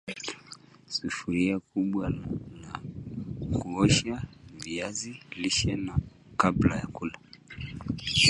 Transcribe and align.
sufuria 0.87 1.59
kubwa 1.59 2.09
la 2.09 2.77
kuoshea 3.59 4.23
viazi 4.53 5.19
lishe 5.35 5.77
kabla 6.37 6.75
ya 6.75 6.87
kula 6.87 7.19